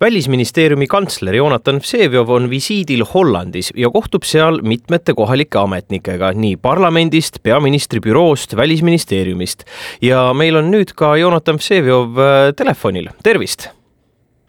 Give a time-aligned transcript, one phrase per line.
[0.00, 7.42] välisministeeriumi kantsler Jonatan Vseviov on visiidil Hollandis ja kohtub seal mitmete kohalike ametnikega nii parlamendist,
[7.42, 9.64] peaministri büroost, välisministeeriumist.
[10.02, 13.68] ja meil on nüüd ka Jonatan Vseviov äh, telefonil, tervist.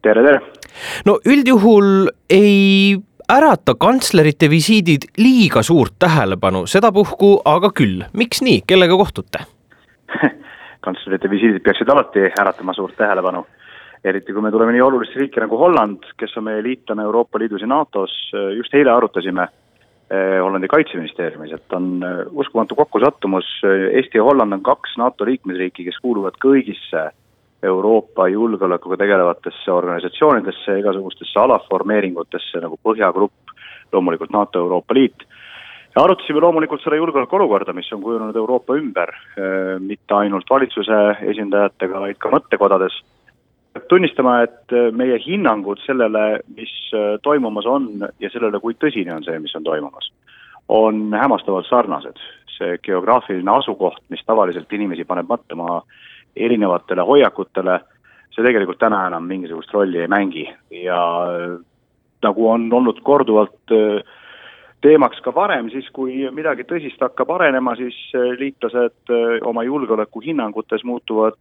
[0.02, 0.40] tere, tere.
[1.06, 2.98] no üldjuhul ei
[3.30, 9.48] ärata kantslerite visiidid liiga suurt tähelepanu, sedapuhku aga küll, miks nii, kellega kohtute
[10.86, 13.48] kantslerite visiidid peaksid alati äratama suurt tähelepanu
[14.04, 17.64] eriti kui me tuleme nii olulisse riiki nagu Holland, kes on meie liitlane Euroopa Liidus
[17.66, 24.28] ja NATO-s, just eile arutasime eh, Hollandi kaitseministeeriumis, et on eh, uskumatu kokkusattumus, Eesti ja
[24.28, 27.10] Holland on kaks NATO liikmesriiki, kes kuuluvad kõigisse
[27.64, 33.52] Euroopa julgeolekuga tegelevatesse organisatsioonidesse, igasugustesse alaformeeringutesse nagu Põhjagrupp,
[33.92, 35.28] loomulikult NATO, Euroopa Liit,
[35.92, 39.12] ja arutasime loomulikult seda julgeolekuolukorda, mis on kujunenud Euroopa ümber,
[39.84, 41.00] mitte ainult valitsuse
[41.34, 42.96] esindajatega, vaid ka mõttekodades
[43.90, 47.90] tunnistama, et äh, meie hinnangud sellele, mis äh, toimumas on
[48.22, 50.12] ja sellele, kui tõsine on see, mis on toimumas,
[50.70, 52.22] on hämmastavalt sarnased.
[52.60, 55.78] see geograafiline asukoht, mis tavaliselt inimesi paneb mõtlema
[56.36, 57.78] erinevatele hoiakutele,
[58.36, 60.44] see tegelikult täna enam mingisugust rolli ei mängi
[60.76, 61.54] ja äh,
[62.20, 63.72] nagu on olnud korduvalt
[64.84, 67.96] teemaks ka varem, siis kui midagi tõsist hakkab arenema, siis
[68.42, 69.14] liitlased
[69.48, 71.40] oma julgeolekuhinnangutes muutuvad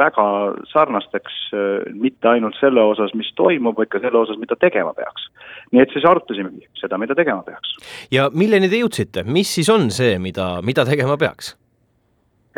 [0.00, 0.26] väga
[0.72, 5.28] sarnasteks äh, mitte ainult selle osas, mis toimub, vaid ka selle osas, mida tegema peaks.
[5.70, 7.76] nii et siis arutasimegi seda, mida tegema peaks.
[8.12, 11.54] ja milleni te jõudsite, mis siis on see, mida, mida tegema peaks?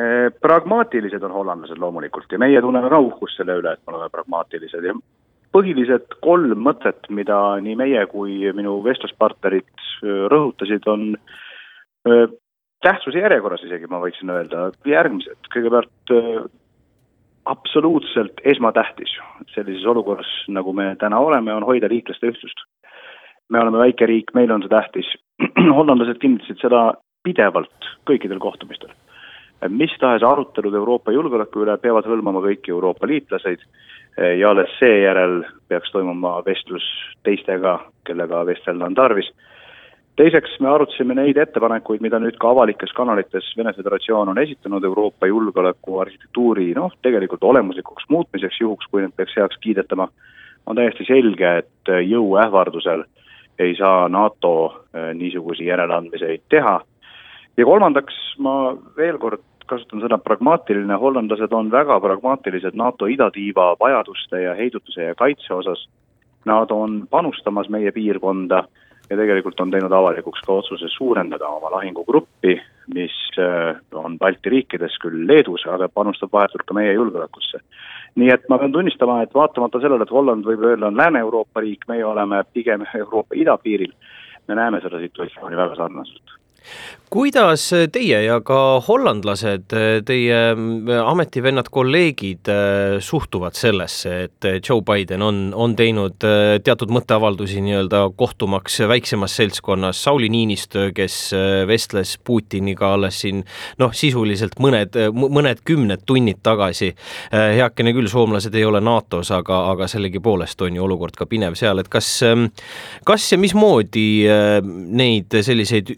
[0.00, 4.12] Äh, pragmaatilised on hollandlased loomulikult ja meie tunneme ka uhkust selle üle, et me oleme
[4.14, 4.96] pragmaatilised ja
[5.52, 11.12] põhilised kolm mõtet, mida nii meie kui minu vestluspartnerid äh, rõhutasid, on
[12.82, 16.12] tähtsuse järjekorras isegi ma võiksin öelda, järgmised, kõigepealt
[17.44, 19.16] absoluutselt esmatähtis
[19.54, 22.66] sellises olukorras, nagu me täna oleme, on hoida liitlaste ühtsust.
[23.48, 25.08] me oleme väike riik, meile on see tähtis.
[25.76, 28.90] hollandlased kinnitasid seda pidevalt kõikidel kohtumistel.
[29.68, 33.60] mis tahes arutelud Euroopa julgeoleku üle peavad hõlmama kõiki Euroopa liitlaseid
[34.38, 36.84] ja alles seejärel peaks toimuma vestlus
[37.22, 39.30] teistega, kellega vestelda on tarvis
[40.16, 45.26] teiseks me arutasime neid ettepanekuid, mida nüüd ka avalikes kanalites Vene Föderatsioon on esitanud Euroopa
[45.26, 50.08] julgeoleku arhitektuuri noh, tegelikult olemuslikuks muutmiseks, juhuks kui need peaks heaks kiidetama,
[50.66, 53.06] on täiesti selge, et jõu ähvardusel
[53.58, 56.80] ei saa NATO äh, niisugusi järeleandmiseid teha.
[57.56, 64.42] ja kolmandaks ma veel kord kasutan sõna pragmaatiline, hollandlased on väga pragmaatilised NATO idatiiva vajaduste
[64.42, 65.86] ja heidutuse ja kaitse osas.
[66.44, 68.64] Nad on panustamas meie piirkonda
[69.12, 72.56] ja tegelikult on teinud avalikuks ka otsuse suurendada oma lahingugruppi,
[72.96, 77.60] mis äh, on Balti riikides, küll Leedus, aga panustab vahetult ka meie julgeolekusse.
[78.16, 81.88] nii et ma pean tunnistama, et vaatamata sellele, et Holland võib öelda, on Lääne-Euroopa riik,
[81.88, 83.92] meie oleme pigem Euroopa idapiiril,
[84.48, 86.41] me näeme seda situatsiooni väga sarnaselt
[87.12, 89.74] kuidas teie ja ka hollandlased,
[90.08, 90.38] teie
[91.04, 98.06] ametivennad, kolleegid äh, suhtuvad sellesse, et Joe Biden on, on teinud äh, teatud mõtteavaldusi nii-öelda
[98.16, 103.44] kohtumaks väiksemas seltskonnas, Sauli Niinistö, kes äh, vestles Putiniga alles siin
[103.82, 106.92] noh, sisuliselt mõned, mõned kümned tunnid tagasi.
[107.32, 111.82] heakene küll, soomlased ei ole NATO-s, aga, aga sellegipoolest on ju olukord ka pinev seal,
[111.82, 112.48] et kas, ähm,
[113.04, 114.06] kas ja mismoodi
[115.02, 115.92] neid selliseid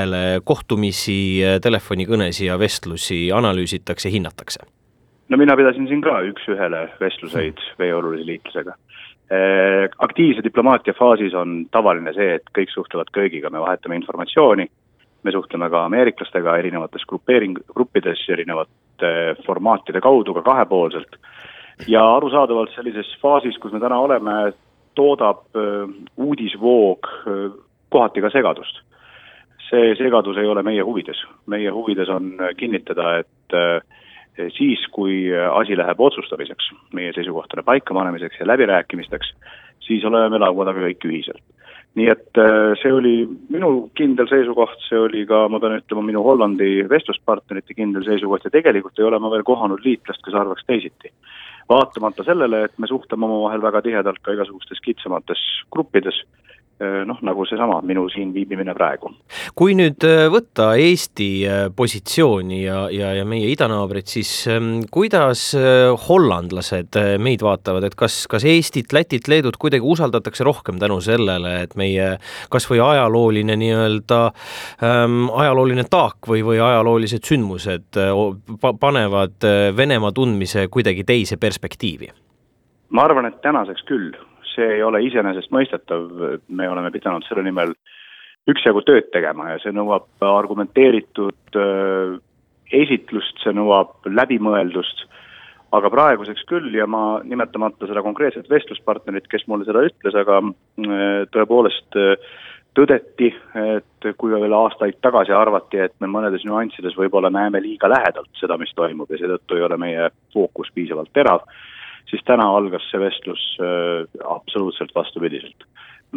[0.00, 4.60] üks-ühele kohtumisi, telefonikõnesid ja vestlusi analüüsitakse, hinnatakse?
[5.28, 8.74] no mina pidasin siin ka üks-ühele vestluseid meie olulise liitlasega.
[9.30, 14.66] Äh, aktiivse diplomaatia faasis on tavaline see, et kõik suhtlevad kõigiga, me vahetame informatsiooni,
[15.22, 21.14] me suhtleme ka ameeriklastega erinevates grupeering, gruppides erinevate formaatide kaudu ka kahepoolselt
[21.86, 24.52] ja arusaadavalt sellises faasis, kus me täna oleme,
[24.98, 25.86] toodab äh,
[26.16, 27.50] uudisvoog äh,
[27.94, 28.82] kohati ka segadust
[29.70, 31.22] see segadus ei ole meie huvides.
[31.46, 38.46] meie huvides on kinnitada, et eh, siis, kui asi läheb otsustamiseks, meie seisukohtade paikapanemiseks ja
[38.46, 39.32] läbirääkimisteks,
[39.84, 41.42] siis oleme laua taga kõik ühiselt.
[41.98, 43.14] nii et eh, see oli
[43.50, 48.52] minu kindel seisukoht, see oli ka, ma pean ütlema, minu Hollandi vestluspartnerite kindel seisukoht ja
[48.54, 51.10] tegelikult ei ole ma veel kohanud liitlast, kes arvaks teisiti.
[51.70, 56.16] vaatamata sellele, et me suhtleme omavahel väga tihedalt ka igasugustes kitsamates gruppides
[56.80, 59.10] noh, nagu seesama minu siin viibimine praegu.
[59.58, 65.50] kui nüüd äh, võtta Eesti äh, positsiooni ja, ja, ja meie idanaabrid, siis ähm, kuidas
[66.08, 71.76] hollandlased meid vaatavad, et kas, kas Eestit, Lätit, Leedut kuidagi usaldatakse rohkem tänu sellele, et
[71.80, 72.14] meie
[72.52, 74.22] kas või ajalooline nii-öelda
[74.86, 78.00] ähm,, ajalooline taak või, või ajaloolised sündmused
[78.80, 82.10] panevad Venemaa tundmise kuidagi teise perspektiivi?
[82.90, 84.10] ma arvan, et tänaseks küll,
[84.60, 86.08] see ei ole iseenesestmõistetav,
[86.48, 87.72] me oleme pidanud selle nimel
[88.50, 92.18] üksjagu tööd tegema ja see nõuab argumenteeritud äh,
[92.70, 95.06] esitlust, see nõuab läbimõeldust,
[95.76, 101.26] aga praeguseks küll ja ma nimetamata seda konkreetset vestluspartnerit, kes mulle seda ütles, aga äh,
[101.34, 102.30] tõepoolest äh,
[102.76, 103.32] tõdeti,
[103.74, 108.58] et kui veel aastaid tagasi arvati, et me mõnedes nüanssides võib-olla näeme liiga lähedalt seda,
[108.60, 111.42] mis toimub ja seetõttu ei ole meie fookus piisavalt terav,
[112.10, 115.64] siis täna algas see vestlus äh, absoluutselt vastupidiselt.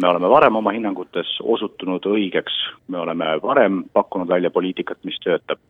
[0.02, 2.54] me oleme varem oma hinnangutes osutunud õigeks,
[2.88, 5.60] me oleme varem pakkunud välja poliitikat, mis töötab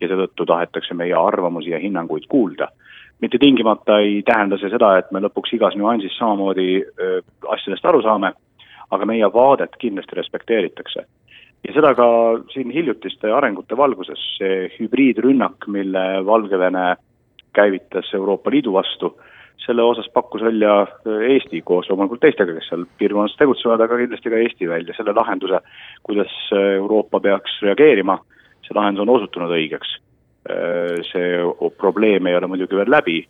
[0.00, 2.68] ja seetõttu tahetakse meie arvamusi ja hinnanguid kuulda.
[3.20, 7.18] mitte tingimata ei tähenda see seda, et me lõpuks igas nüansis samamoodi äh,
[7.48, 8.32] asjadest aru saame,
[8.90, 11.06] aga meie vaadet kindlasti respekteeritakse
[11.66, 12.06] ja seda ka
[12.52, 16.96] siin hiljutiste arengute valguses, see hübriidrünnak, mille Valgevene
[17.54, 19.12] käivitas Euroopa Liidu vastu,
[19.66, 24.32] selle osas pakkus välja äh, Eesti koos loomulikult teistega, kes seal piirkonnas tegutsevad, aga kindlasti
[24.32, 25.60] ka Eesti välja selle lahenduse,
[26.06, 28.18] kuidas äh, Euroopa peaks reageerima,
[28.66, 29.96] see lahendus on osutunud õigeks.
[30.50, 31.38] Äh, see
[31.78, 33.20] probleem ei ole muidugi veel läbi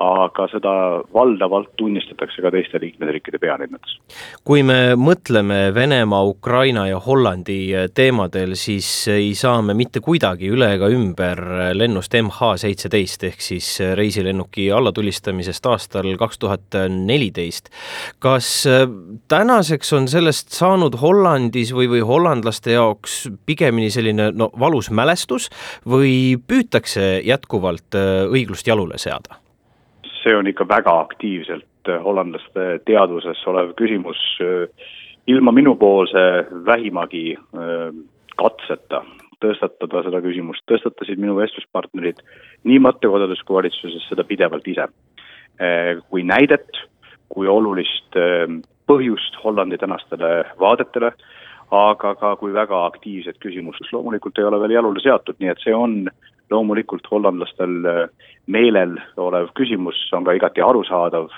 [0.00, 0.72] aga seda
[1.12, 3.98] valdavalt tunnistatakse ka teiste liikmesriikide pealinnades.
[4.44, 10.72] kui me mõtleme Venemaa, Ukraina ja Hollandi teemadel, siis ei saa me mitte kuidagi üle
[10.76, 11.42] ega ümber
[11.76, 17.68] lennust MH seitseteist ehk siis reisilennuki allatulistamisest aastal kaks tuhat neliteist.
[18.18, 18.64] kas
[19.28, 25.50] tänaseks on sellest saanud Hollandis või, või hollandlaste jaoks pigemini selline no valus mälestus
[25.88, 28.00] või püütakse jätkuvalt
[28.30, 29.40] õiglust jalule seada?
[30.22, 34.68] See on ikka väga aktiivselt äh, hollandlaste teadvuses olev küsimus, äh,
[35.30, 36.24] ilma minupoolse
[36.66, 37.90] vähimagi äh,
[38.40, 39.04] katseta
[39.40, 42.18] tõstatada seda küsimust, tõstatasid minu vestluspartnerid
[42.68, 44.84] nii mõttekodades kui valitsuses seda pidevalt ise.
[46.08, 46.76] kui näidet,
[47.28, 48.16] kui olulist
[48.88, 51.10] põhjust Hollandi tänastele vaadetele,
[51.70, 55.62] aga ka kui väga aktiivset küsimust, mis loomulikult ei ole veel jalule seatud, nii et
[55.62, 56.02] see on
[56.50, 58.02] loomulikult hollandlastel äh,
[58.50, 61.30] meelel olev küsimus on ka igati arusaadav,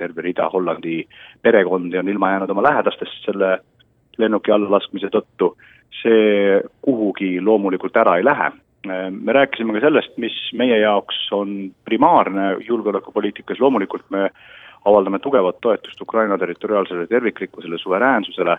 [0.00, 1.04] terve rida Hollandi
[1.42, 3.58] perekondi on ilma jäänud oma lähedastest selle
[4.18, 5.52] lennuki allalaskmise tõttu,
[6.02, 8.50] see kuhugi loomulikult ära ei lähe.
[8.90, 11.56] Äh, me rääkisime ka sellest, mis meie jaoks on
[11.86, 14.30] primaarne julgeolekupoliitikas, loomulikult me
[14.86, 18.58] avaldame tugevat toetust Ukraina territoriaalsele terviklikkusele, suveräänsusele,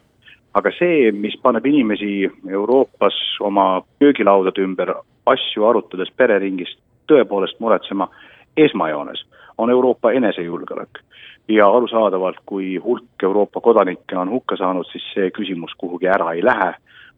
[0.58, 4.94] aga see, mis paneb inimesi Euroopas oma köögilaudade ümber
[5.30, 6.74] asju arutades pereringis
[7.10, 8.10] tõepoolest muretsema
[8.58, 9.22] esmajoones,
[9.58, 11.04] on Euroopa enesejulgeolek.
[11.48, 16.42] ja arusaadavalt, kui hulk Euroopa kodanikke on hukka saanud, siis see küsimus kuhugi ära ei
[16.44, 16.74] lähe,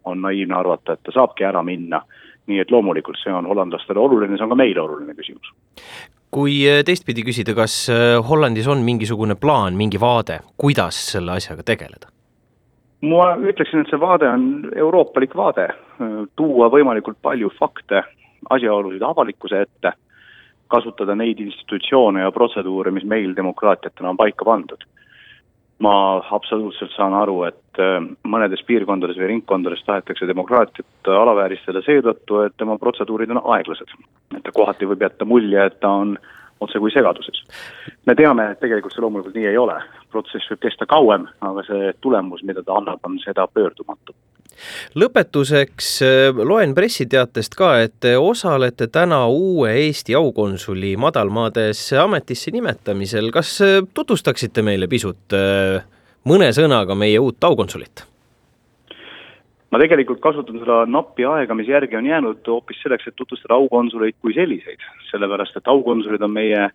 [0.06, 2.04] on naiivne arvata, et ta saabki ära minna,
[2.48, 5.56] nii et loomulikult see on hollandlastele oluline, see on ka meile oluline küsimus
[6.30, 7.88] kui teistpidi küsida, kas
[8.30, 12.14] Hollandis on mingisugune plaan, mingi vaade, kuidas selle asjaga tegeleda?
[13.02, 15.70] Ma ütleksin, et see vaade on euroopalik vaade,
[16.40, 18.04] tuua võimalikult palju fakte,
[18.50, 19.94] asjaolusid avalikkuse ette,
[20.70, 24.86] kasutada neid institutsioone ja protseduure, mis meil demokraatiatena on paika pandud.
[25.80, 32.58] ma absoluutselt saan aru, et äh, mõnedes piirkondades või ringkondades tahetakse demokraatiat alavääristada seetõttu, et
[32.60, 33.88] tema protseduurid on aeglased.
[34.36, 37.44] et ta kohati võib jätta mulje, et ta on otse kui segaduses.
[38.06, 39.78] me teame, et tegelikult see loomulikult nii ei ole,
[40.12, 44.16] protsess võib kesta kauem, aga see tulemus, mida ta annab, on seda pöördumatu
[45.00, 53.32] lõpetuseks äh, loen pressiteatest ka, et te osalete täna uue Eesti aukonsuli madalmaades ametisse nimetamisel.
[53.32, 55.80] kas äh, tutvustaksite meile pisut äh,
[56.28, 58.09] mõne sõnaga meie uut aukonsulit?
[59.72, 64.18] Ma tegelikult kasutan seda nappi aega, mis järgi on jäänud, hoopis selleks, et tutvustada aukonsuleid
[64.22, 66.70] kui selliseid, sellepärast et aukonsulid on meie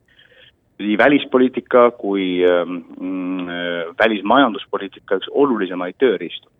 [0.79, 6.51] nii välispoliitika kui ähm, mm, välismajanduspoliitika üks olulisemaid tööriistu.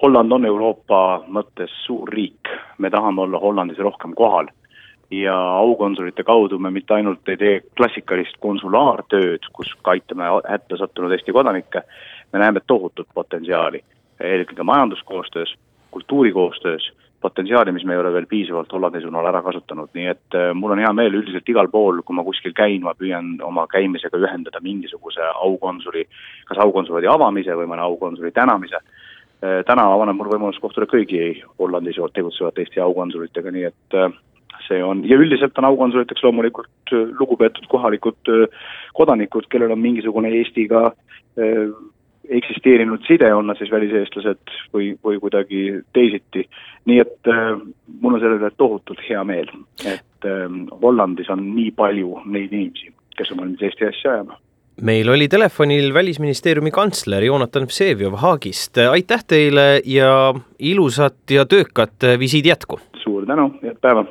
[0.00, 2.48] Holland on Euroopa mõttes suur riik,
[2.78, 4.48] me tahame olla Hollandis rohkem kohal.
[5.10, 11.12] Ja aukonsulite kaudu me mitte ainult ei tee klassikalist konsulaartööd, kus ka aitame hätta sattunud
[11.12, 11.82] Eesti kodanikke,
[12.32, 13.82] me näeme tohutut potentsiaali
[14.20, 15.54] eelkõige majanduskoostöös,
[15.90, 20.50] kultuurikoostöös, potentsiaali, mis me ei ole veel piisavalt Hollandi suunal ära kasutanud, nii et äh,
[20.56, 24.18] mul on hea meel üldiselt igal pool, kui ma kuskil käin, ma püüan oma käimisega
[24.20, 26.06] ühendada mingisuguse aukonsuli,
[26.48, 28.80] kas aukonsulaadi avamise või mõne aukonsuli tänamise.
[28.80, 34.16] Äh, täna avaneb mul võimalus kohtuda kõigi Hollandis tegutsevate Eesti aukonsulitega, nii et äh,
[34.68, 38.32] see on, ja üldiselt on aukonsuliteks loomulikult lugupeetud kohalikud
[38.96, 40.90] kodanikud, kellel on mingisugune Eestiga
[42.30, 46.46] eksisteerinud side, on nad siis väliseestlased või, või kuidagi teisiti.
[46.88, 47.56] nii et äh,
[48.00, 49.50] mul on selle üle tohutult hea meel,
[49.84, 50.46] et äh,
[50.82, 54.38] Hollandis on nii palju neid inimesi, kes on valmis Eesti asja ajama
[54.80, 62.48] meil oli telefonil Välisministeeriumi kantsler Jonatan Vseviov Haagist, aitäh teile ja ilusat ja töökat visiidi
[62.48, 62.80] jätku!
[63.02, 64.06] suur tänu, head päeva!